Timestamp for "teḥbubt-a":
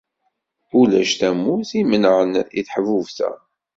2.67-3.31